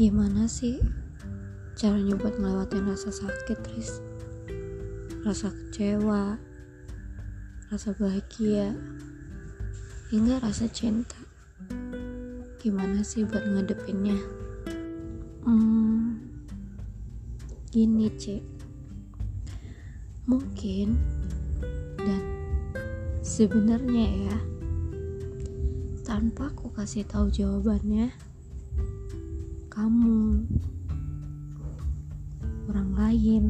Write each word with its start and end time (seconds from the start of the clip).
Gimana 0.00 0.48
sih 0.48 0.80
caranya 1.76 2.16
buat 2.16 2.40
ngelewatin 2.40 2.88
rasa 2.88 3.12
sakit, 3.12 3.60
Riz? 3.68 4.00
Rasa 5.28 5.52
kecewa, 5.52 6.40
rasa 7.68 7.92
bahagia, 8.00 8.72
hingga 10.08 10.40
rasa 10.40 10.72
cinta. 10.72 11.20
Gimana 12.64 13.04
sih 13.04 13.28
buat 13.28 13.44
ngadepinnya? 13.44 14.16
Hmm, 15.44 16.16
gini, 17.68 18.08
Cek. 18.16 18.40
Mungkin 20.24 20.96
dan 22.00 22.24
sebenarnya 23.20 24.32
ya, 24.32 24.38
tanpa 26.08 26.48
aku 26.48 26.72
kasih 26.72 27.04
tahu 27.04 27.28
jawabannya, 27.28 28.29
kamu, 29.70 30.44
orang 32.68 32.90
lain, 32.98 33.44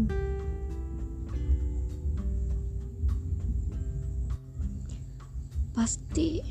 pasti 5.73 6.45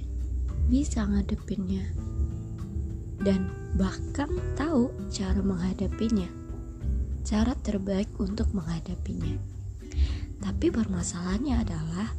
bisa 0.67 1.05
ngadepinnya 1.05 1.85
dan 3.21 3.47
bahkan 3.77 4.27
tahu 4.57 4.89
cara 5.13 5.39
menghadapinya 5.39 6.39
cara 7.29 7.53
terbaik 7.53 8.09
untuk 8.17 8.49
menghadapinya. 8.57 9.37
Tapi 10.41 10.73
permasalahannya 10.73 11.55
adalah 11.61 12.09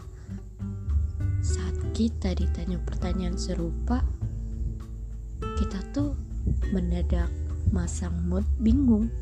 saat 1.43 1.75
kita 1.97 2.31
ditanya 2.39 2.79
pertanyaan 2.79 3.35
serupa 3.35 4.07
kita 5.59 5.83
tuh 5.91 6.15
mendadak 6.71 7.27
masang 7.69 8.17
mood 8.25 8.49
bingung. 8.57 9.13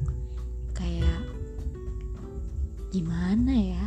Kayak 0.70 1.27
gimana 2.95 3.50
ya? 3.50 3.86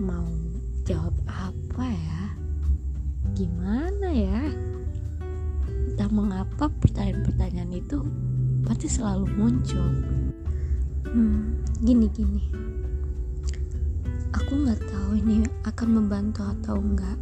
Mau 0.00 0.24
jawab 0.88 1.12
apa 1.28 1.86
ya? 1.92 2.22
Gimana 3.36 4.08
ya? 4.08 4.40
Entah 5.92 6.10
mengapa 6.10 6.72
pertanyaan-pertanyaan 6.80 7.72
itu 7.76 8.00
pasti 8.64 8.88
selalu 8.88 9.28
muncul. 9.36 9.88
Hmm, 11.04 11.60
gini 11.84 12.08
gini. 12.10 12.42
Aku 14.34 14.64
nggak 14.64 14.82
tahu 14.88 15.20
ini 15.20 15.46
akan 15.62 15.88
membantu 16.02 16.42
atau 16.42 16.80
enggak 16.80 17.14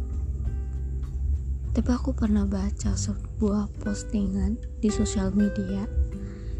tapi 1.73 1.89
aku 1.89 2.13
pernah 2.13 2.45
baca 2.45 2.93
sebuah 2.93 3.81
postingan 3.81 4.61
di 4.77 4.93
sosial 4.93 5.33
media 5.33 5.89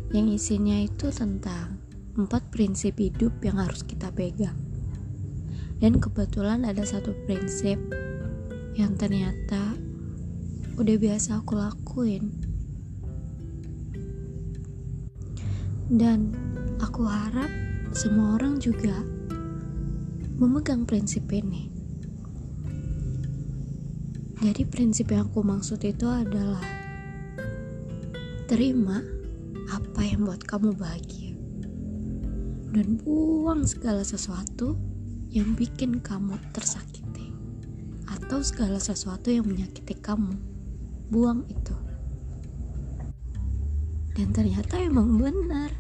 yang 0.10 0.26
isinya 0.30 0.78
itu 0.82 1.14
tentang 1.14 1.78
empat 2.14 2.50
prinsip 2.54 2.98
hidup 3.02 3.34
yang 3.42 3.58
harus 3.58 3.82
kita 3.82 4.10
pegang. 4.14 4.58
Dan 5.82 5.98
kebetulan 5.98 6.66
ada 6.66 6.86
satu 6.86 7.14
prinsip 7.26 7.78
yang 8.74 8.94
ternyata 8.98 9.78
udah 10.78 10.96
biasa 10.98 11.42
aku 11.42 11.58
lakuin. 11.58 12.34
Dan 15.94 16.34
aku 16.82 17.06
harap 17.06 17.50
semua 17.94 18.38
orang 18.42 18.58
juga 18.58 19.02
memegang 20.38 20.86
prinsip 20.86 21.26
ini. 21.30 21.73
Jadi 24.44 24.68
prinsip 24.68 25.08
yang 25.08 25.32
aku 25.32 25.40
maksud 25.40 25.80
itu 25.88 26.04
adalah 26.04 26.60
terima 28.44 29.00
apa 29.72 30.04
yang 30.04 30.28
buat 30.28 30.44
kamu 30.44 30.76
bahagia 30.76 31.32
dan 32.76 33.00
buang 33.00 33.64
segala 33.64 34.04
sesuatu 34.04 34.76
yang 35.32 35.56
bikin 35.56 36.04
kamu 36.04 36.36
tersakiti 36.52 37.32
atau 38.12 38.44
segala 38.44 38.84
sesuatu 38.84 39.32
yang 39.32 39.48
menyakiti 39.48 39.96
kamu. 39.96 40.36
Buang 41.08 41.48
itu. 41.48 41.78
Dan 44.12 44.36
ternyata 44.36 44.76
emang 44.76 45.24
benar. 45.24 45.72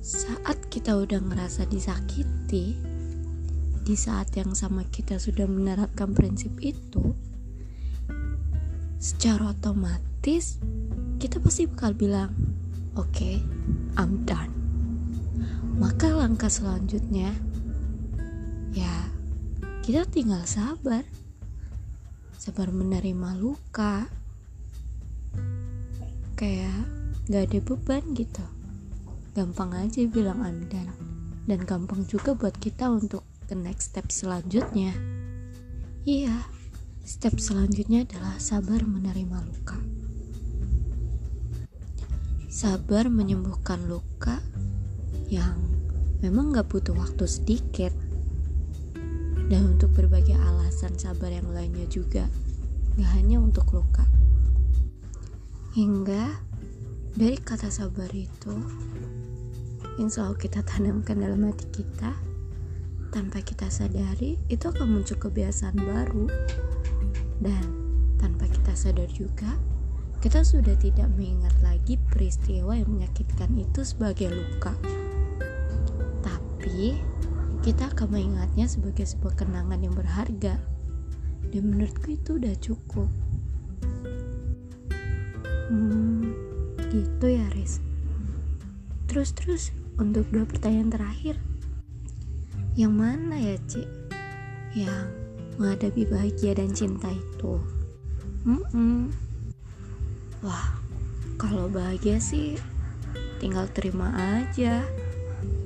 Saat 0.00 0.72
kita 0.72 0.96
udah 0.96 1.20
ngerasa 1.20 1.68
disakiti, 1.68 2.91
di 3.82 3.98
saat 3.98 4.30
yang 4.38 4.54
sama 4.54 4.86
kita 4.86 5.18
sudah 5.18 5.46
menerapkan 5.50 6.14
prinsip 6.14 6.54
itu, 6.62 7.18
secara 9.02 9.50
otomatis 9.50 10.62
kita 11.18 11.42
pasti 11.42 11.66
bakal 11.66 11.98
bilang, 11.98 12.30
"Oke, 12.94 13.10
okay, 13.10 13.36
I'm 13.98 14.22
done." 14.22 14.54
Maka 15.82 16.14
langkah 16.14 16.46
selanjutnya 16.46 17.34
ya 18.70 19.10
kita 19.82 20.06
tinggal 20.06 20.46
sabar. 20.46 21.02
Sabar 22.38 22.70
menerima 22.70 23.34
luka. 23.34 24.06
Kayak 26.38 26.86
gak 27.26 27.50
ada 27.50 27.58
beban 27.62 28.02
gitu. 28.14 28.46
Gampang 29.34 29.74
aja 29.74 30.06
bilang 30.06 30.42
I'm 30.42 30.70
done. 30.70 30.90
Dan 31.50 31.66
gampang 31.66 32.06
juga 32.06 32.34
buat 32.38 32.54
kita 32.62 32.90
untuk 32.94 33.26
ke 33.52 33.60
next 33.60 33.92
step 33.92 34.08
selanjutnya. 34.08 34.96
Iya, 36.08 36.40
step 37.04 37.36
selanjutnya 37.36 38.08
adalah 38.08 38.40
sabar 38.40 38.80
menerima 38.80 39.44
luka. 39.44 39.76
Sabar 42.48 43.12
menyembuhkan 43.12 43.84
luka 43.92 44.40
yang 45.28 45.60
memang 46.24 46.56
gak 46.56 46.72
butuh 46.72 46.96
waktu 46.96 47.28
sedikit. 47.28 47.92
Dan 49.52 49.76
untuk 49.76 49.92
berbagai 50.00 50.32
alasan 50.32 50.96
sabar 50.96 51.28
yang 51.28 51.52
lainnya 51.52 51.84
juga, 51.92 52.24
gak 52.96 53.10
hanya 53.20 53.36
untuk 53.36 53.68
luka. 53.76 54.08
Hingga 55.76 56.24
dari 57.20 57.36
kata 57.36 57.68
sabar 57.68 58.08
itu, 58.16 58.56
yang 60.00 60.08
selalu 60.08 60.40
kita 60.40 60.64
tanamkan 60.64 61.20
dalam 61.20 61.52
hati 61.52 61.68
kita, 61.68 62.31
tanpa 63.12 63.44
kita 63.44 63.68
sadari 63.68 64.40
itu 64.48 64.64
akan 64.72 64.88
muncul 64.88 65.20
kebiasaan 65.20 65.76
baru. 65.76 66.26
Dan 67.44 67.64
tanpa 68.16 68.48
kita 68.48 68.72
sadar 68.72 69.06
juga 69.12 69.60
kita 70.24 70.40
sudah 70.46 70.72
tidak 70.80 71.12
mengingat 71.18 71.52
lagi 71.60 72.00
peristiwa 72.08 72.72
yang 72.72 72.88
menyakitkan 72.88 73.52
itu 73.58 73.84
sebagai 73.84 74.32
luka. 74.32 74.72
Tapi 76.24 76.96
kita 77.60 77.92
akan 77.92 78.08
mengingatnya 78.16 78.64
sebagai 78.64 79.04
sebuah 79.04 79.44
kenangan 79.44 79.82
yang 79.84 79.92
berharga. 79.92 80.56
Dan 81.52 81.62
menurutku 81.68 82.16
itu 82.16 82.40
udah 82.40 82.54
cukup. 82.64 83.10
Hmm, 85.68 86.32
gitu 86.88 87.26
ya 87.28 87.44
Riz. 87.52 87.84
Terus 89.10 89.36
terus 89.36 89.62
untuk 90.00 90.24
dua 90.32 90.48
pertanyaan 90.48 90.88
terakhir 90.88 91.36
yang 92.72 92.96
mana 92.96 93.36
ya, 93.36 93.56
Cik? 93.68 93.88
Yang 94.72 95.04
menghadapi 95.60 96.02
bahagia 96.08 96.56
dan 96.56 96.72
cinta 96.72 97.12
itu. 97.12 97.60
Mm 98.48 98.62
-mm. 98.72 98.98
Wah, 100.42 100.80
kalau 101.36 101.68
bahagia 101.68 102.18
sih 102.18 102.56
tinggal 103.38 103.68
terima 103.70 104.10
aja. 104.40 104.82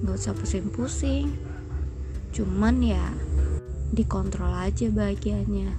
Gak 0.02 0.16
usah 0.18 0.34
pusing-pusing. 0.34 1.32
Cuman 2.34 2.82
ya 2.82 3.04
dikontrol 3.94 4.52
aja 4.52 4.90
bahagianya. 4.90 5.72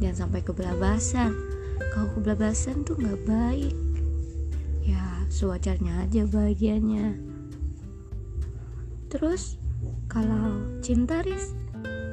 Jangan 0.00 0.26
sampai 0.26 0.40
kebelabasan. 0.42 1.30
Kalau 1.92 2.08
kebelabasan 2.18 2.82
tuh 2.82 2.98
gak 2.98 3.20
baik. 3.28 3.76
Ya, 4.82 5.22
sewajarnya 5.30 6.08
aja 6.08 6.26
bahagianya. 6.26 7.14
Terus 9.12 9.60
kalau 10.12 10.60
cinta 10.84 11.24
Riz? 11.24 11.56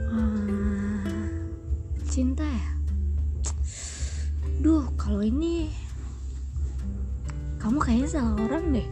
Hmm, 0.07 1.03
cinta 2.07 2.47
ya? 2.47 2.71
Duh 4.63 4.87
kalau 4.95 5.19
ini 5.19 5.67
kamu 7.59 7.75
kayaknya 7.83 8.07
salah 8.07 8.39
orang 8.39 8.71
deh. 8.71 8.87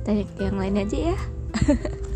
Tanya 0.00 0.24
ke 0.24 0.48
yang 0.48 0.56
lain 0.56 0.80
aja 0.80 1.12
ya 1.12 1.18